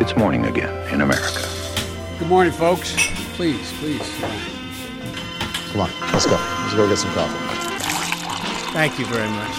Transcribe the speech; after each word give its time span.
it's 0.00 0.16
morning 0.16 0.46
again 0.46 0.72
in 0.94 1.02
America. 1.02 1.42
Good 2.18 2.28
morning, 2.28 2.52
folks. 2.52 2.94
Please, 3.36 3.72
please. 3.80 4.08
Come 5.72 5.82
on, 5.82 5.90
let's 6.12 6.26
go. 6.26 6.38
Let's 6.62 6.74
go 6.74 6.88
get 6.88 6.96
some 6.96 7.12
coffee. 7.12 7.36
Thank 8.72 8.98
you 8.98 9.06
very 9.06 9.28
much. 9.28 9.56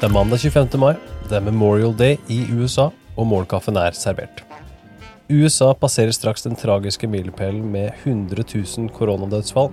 Det 0.00 0.06
er 0.06 0.12
mandag 0.12 0.40
25. 0.40 0.78
mai, 0.78 0.94
det 1.28 1.36
er 1.36 1.40
Memorial 1.40 1.98
Day 1.98 2.16
i 2.28 2.44
USA, 2.52 2.90
og 3.16 3.26
morgenkaffen 3.26 3.76
er 3.76 3.90
servert. 3.96 4.44
USA 5.28 5.70
passerer 5.72 6.12
straks 6.12 6.42
den 6.44 6.56
tragiske 6.56 7.08
milepælen 7.08 7.64
med 7.72 7.94
100 8.04 8.44
000 8.76 8.90
koronadødsfall. 8.92 9.70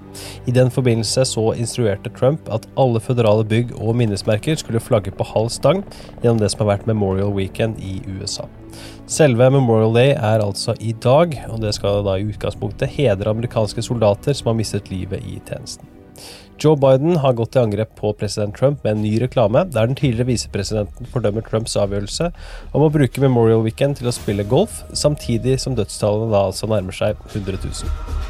I 0.47 0.51
den 0.55 0.71
forbindelse 0.71 1.25
så 1.27 1.51
instruerte 1.59 2.09
Trump 2.15 2.47
at 2.47 2.69
alle 2.79 3.01
føderale 3.03 3.43
bygg 3.43 3.75
og 3.75 3.95
minnesmerker 3.99 4.55
skulle 4.55 4.79
flagge 4.79 5.11
på 5.11 5.27
halv 5.27 5.51
stang 5.51 5.83
gjennom 6.21 6.39
det 6.39 6.53
som 6.53 6.63
har 6.63 6.71
vært 6.77 6.87
Memorial 6.87 7.35
Weekend 7.35 7.83
i 7.83 7.99
USA. 8.15 8.47
Selve 9.11 9.51
Memorial 9.51 9.91
Day 9.93 10.13
er 10.15 10.39
altså 10.39 10.77
i 10.79 10.95
dag, 11.03 11.35
og 11.49 11.59
det 11.59 11.75
skal 11.75 12.05
da 12.07 12.15
i 12.15 12.29
utgangspunktet 12.31 12.95
hedre 12.95 13.35
amerikanske 13.35 13.83
soldater 13.83 14.37
som 14.37 14.53
har 14.53 14.61
mistet 14.61 14.87
livet 14.87 15.19
i 15.27 15.41
tjenesten. 15.49 16.00
Joe 16.61 16.77
Biden 16.77 17.17
har 17.23 17.33
gått 17.33 17.55
til 17.55 17.63
angrep 17.63 17.95
på 17.97 18.11
president 18.19 18.53
Trump 18.57 18.83
med 18.85 18.93
en 18.93 19.01
ny 19.01 19.15
reklame, 19.23 19.63
der 19.73 19.89
den 19.89 19.97
tidligere 19.97 20.29
visepresidenten 20.29 21.09
fordømmer 21.09 21.45
Trumps 21.47 21.73
avgjørelse 21.79 22.29
om 22.77 22.85
å 22.85 22.91
bruke 22.93 23.23
Memorial 23.23 23.65
Weekend 23.65 23.97
til 23.97 24.11
å 24.11 24.13
spille 24.13 24.45
golf, 24.45 24.83
samtidig 24.93 25.57
som 25.63 25.77
dødstallene 25.77 26.29
da 26.29 26.45
altså 26.51 26.69
nærmer 26.69 26.93
seg 26.93 27.17
100 27.33 27.63
000. 27.65 28.20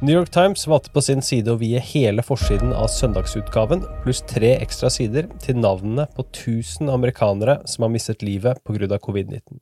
New 0.00 0.14
York 0.14 0.30
Times 0.30 0.66
valgte 0.66 0.92
på 0.94 1.02
sin 1.02 1.18
side 1.26 1.50
å 1.50 1.58
vie 1.58 1.80
hele 1.82 2.22
forsiden 2.22 2.70
av 2.70 2.86
søndagsutgaven, 2.94 3.80
pluss 4.04 4.20
tre 4.30 4.52
ekstra 4.62 4.86
sider, 4.94 5.26
til 5.42 5.58
navnene 5.58 6.04
på 6.14 6.22
1000 6.22 6.86
amerikanere 6.94 7.56
som 7.66 7.82
har 7.82 7.90
mistet 7.90 8.22
livet 8.22 8.60
pga. 8.62 9.00
covid-19. 9.02 9.58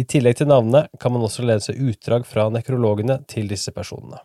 I 0.00 0.06
tillegg 0.08 0.38
til 0.38 0.48
navnene 0.48 0.86
kan 0.96 1.12
man 1.12 1.26
også 1.28 1.44
lese 1.44 1.76
utdrag 1.76 2.24
fra 2.24 2.48
nekrologene 2.48 3.18
til 3.28 3.52
disse 3.52 3.68
personene. 3.76 4.22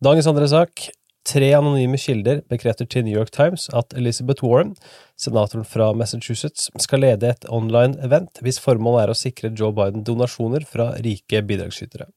Dagens 0.00 0.30
andre 0.32 0.48
sak 0.48 0.88
Tre 1.22 1.52
anonyme 1.54 1.94
kilder 2.02 2.40
bekrefter 2.50 2.86
til 2.90 3.04
New 3.06 3.14
York 3.14 3.30
Times 3.30 3.68
at 3.78 3.94
Elizabeth 3.94 4.42
Warren, 4.42 4.72
senatoren 5.14 5.62
fra 5.62 5.92
Massachusetts, 5.94 6.64
skal 6.82 7.04
lede 7.04 7.28
et 7.30 7.46
online-event 7.46 8.40
hvis 8.42 8.58
formålet 8.58 9.04
er 9.04 9.12
å 9.12 9.16
sikre 9.20 9.52
Joe 9.54 9.70
Biden 9.76 10.02
donasjoner 10.02 10.66
fra 10.66 10.88
rike 11.04 11.44
bidragsskyttere. 11.46 12.08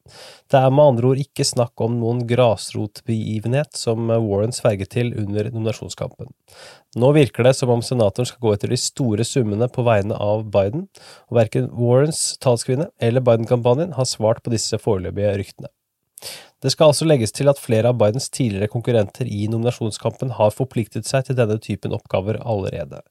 Det 0.50 0.58
er 0.58 0.74
med 0.74 0.96
andre 0.96 1.12
ord 1.12 1.22
ikke 1.22 1.46
snakk 1.46 1.86
om 1.86 2.00
noen 2.00 2.24
grasrotbegivenhet 2.26 3.78
som 3.78 4.10
Warren 4.10 4.56
sverget 4.58 4.96
til 4.98 5.14
under 5.22 5.52
nominasjonskampen. 5.54 6.34
Nå 6.98 7.14
virker 7.14 7.46
det 7.46 7.54
som 7.60 7.70
om 7.76 7.86
senatoren 7.86 8.26
skal 8.32 8.42
gå 8.42 8.58
etter 8.58 8.74
de 8.74 8.82
store 8.82 9.28
summene 9.28 9.70
på 9.70 9.86
vegne 9.86 10.18
av 10.18 10.48
Biden, 10.50 10.90
og 11.30 11.44
verken 11.44 11.70
Warrens 11.78 12.40
talskvinne 12.42 12.90
eller 12.98 13.22
Biden-kampanjen 13.22 13.94
har 14.00 14.10
svart 14.10 14.42
på 14.42 14.56
disse 14.56 14.82
foreløpige 14.82 15.38
ryktene. 15.44 15.70
Det 16.66 16.72
skal 16.74 16.90
altså 16.90 17.06
legges 17.06 17.30
til 17.36 17.46
at 17.52 17.60
flere 17.62 17.92
av 17.92 17.98
Bidens 18.00 18.26
tidligere 18.34 18.72
konkurrenter 18.74 19.28
i 19.30 19.44
nominasjonskampen 19.52 20.32
har 20.34 20.54
forpliktet 20.56 21.06
seg 21.06 21.28
til 21.28 21.38
denne 21.38 21.60
typen 21.62 21.94
oppgaver 21.94 22.40
allerede. 22.42 23.04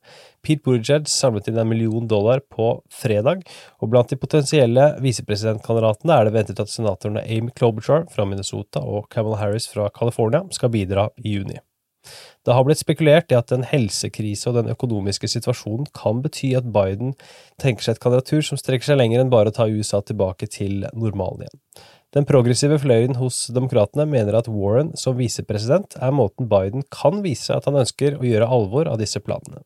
Pete 0.42 0.64
Buttigieg 0.66 1.06
samlet 1.12 1.46
inn 1.52 1.60
en 1.62 1.70
million 1.70 2.08
dollar 2.10 2.42
på 2.50 2.72
fredag, 2.90 3.44
og 3.78 3.92
blant 3.92 4.10
de 4.10 4.18
potensielle 4.18 4.88
visepresidentkandidatene 5.04 6.16
er 6.16 6.26
det 6.26 6.34
ventet 6.34 6.64
at 6.64 6.72
senatorene 6.72 7.22
Amy 7.22 7.54
Klobuchar 7.54 8.08
fra 8.10 8.26
Minnesota 8.26 8.82
og 8.82 9.06
Kamala 9.14 9.38
Harris 9.44 9.70
fra 9.70 9.86
California 9.94 10.42
skal 10.50 10.74
bidra 10.74 11.06
i 11.22 11.36
juni. 11.36 11.60
Det 12.44 12.52
har 12.52 12.66
blitt 12.66 12.82
spekulert 12.82 13.30
i 13.32 13.38
at 13.38 13.54
en 13.54 13.64
helsekrise 13.64 14.50
og 14.50 14.58
den 14.58 14.74
økonomiske 14.74 15.30
situasjonen 15.30 15.86
kan 15.96 16.26
bety 16.26 16.56
at 16.58 16.66
Biden 16.74 17.14
tenker 17.62 17.86
seg 17.86 17.96
et 17.96 18.02
kandidatur 18.02 18.42
som 18.44 18.60
strekker 18.60 18.90
seg 18.90 18.98
lenger 19.00 19.22
enn 19.22 19.32
bare 19.32 19.54
å 19.54 19.56
ta 19.56 19.70
USA 19.70 20.02
tilbake 20.04 20.50
til 20.50 20.88
normalen 20.90 21.46
igjen. 21.46 21.60
Den 22.14 22.26
progressive 22.28 22.76
fløyen 22.78 23.16
hos 23.18 23.48
demokratene 23.50 24.04
mener 24.06 24.36
at 24.38 24.46
Warren 24.46 24.92
som 24.98 25.16
visepresident 25.18 25.96
er 25.98 26.14
måten 26.14 26.46
Biden 26.50 26.84
kan 26.94 27.24
vise 27.24 27.56
at 27.56 27.66
han 27.66 27.80
ønsker 27.80 28.20
å 28.20 28.26
gjøre 28.28 28.50
alvor 28.56 28.90
av 28.90 29.00
disse 29.00 29.18
planene. 29.18 29.64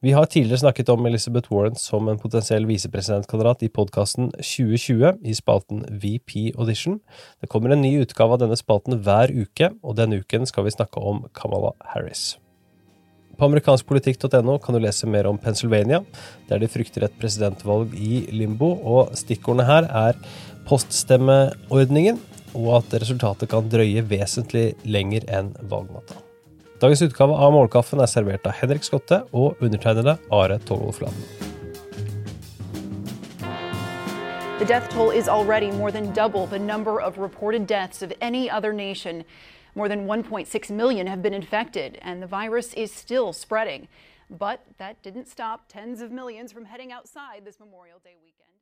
Vi 0.00 0.14
har 0.16 0.30
tidligere 0.30 0.62
snakket 0.62 0.88
om 0.94 1.04
Elizabeth 1.10 1.50
Warren 1.52 1.74
som 1.76 2.06
en 2.08 2.20
potensiell 2.22 2.64
visepresidentkandidat 2.70 3.66
i 3.66 3.68
podkasten 3.68 4.30
2020 4.38 5.18
i 5.26 5.34
spalten 5.36 5.82
VP 5.90 6.54
Audition. 6.54 7.00
Det 7.42 7.50
kommer 7.52 7.74
en 7.74 7.82
ny 7.84 7.98
utgave 8.00 8.38
av 8.38 8.40
denne 8.44 8.56
spalten 8.56 9.02
hver 9.02 9.34
uke, 9.34 9.72
og 9.82 9.98
denne 9.98 10.22
uken 10.22 10.48
skal 10.48 10.64
vi 10.64 10.72
snakke 10.72 11.02
om 11.02 11.26
Kamala 11.36 11.74
Harris. 11.92 12.38
På 13.40 13.46
amerikanskpolitikk.no 13.48 14.58
kan 14.60 14.76
du 14.76 14.82
lese 14.84 15.08
mer 15.08 15.24
om 15.28 15.38
Pennsylvania, 15.40 16.02
der 16.48 16.60
de 16.60 16.68
frykter 16.68 17.06
et 17.06 17.14
presidentvalg 17.20 17.94
i 17.96 18.26
limbo, 18.36 18.74
og 18.80 19.14
stikkordene 19.16 19.64
her 19.64 19.86
er 19.88 20.18
poststemmeordningen, 20.70 22.20
og 22.54 22.72
at 22.80 23.00
resultatet 23.02 23.50
kan 23.50 23.68
drøye 23.70 24.02
vesentlig 24.06 24.72
lenger 24.86 25.26
enn 25.30 25.52
valgnatta. 25.70 26.18
Dagens 26.80 27.02
utgave 27.04 27.34
av 27.36 27.52
Målkaffen 27.52 28.00
er 28.00 28.08
servert 28.08 28.46
av 28.48 28.54
Henrik 28.56 28.86
Skotte 28.86 29.24
og 29.36 29.58
undertegnede 29.60 30.16
Are 30.32 30.56
Torolf 30.64 31.02
The 34.60 34.64
death 34.64 34.88
toll 34.90 35.10
is 35.10 35.28
already 35.28 35.70
more 35.70 35.90
than 35.90 36.12
double 36.12 36.46
the 36.46 36.58
number 36.58 37.00
of 37.00 37.18
reported 37.18 37.66
deaths 37.66 38.02
of 38.02 38.12
any 38.20 38.48
other 38.48 38.72
nation. 38.72 39.24
More 39.74 39.88
than 39.88 40.06
1.6 40.06 40.70
million 40.70 41.06
have 41.06 41.22
been 41.22 41.34
infected, 41.34 41.98
and 42.02 42.22
the 42.22 42.26
virus 42.26 42.74
is 42.74 42.92
still 42.92 43.32
spreading. 43.32 43.88
But 44.28 44.60
that 44.78 45.02
didn't 45.02 45.28
stop 45.28 45.68
tens 45.68 46.00
of 46.00 46.10
millions 46.12 46.52
from 46.52 46.66
heading 46.66 46.92
outside 46.92 47.44
this 47.44 47.58
Memorial 47.58 48.00
Day 48.04 48.16
weekend. 48.22 48.59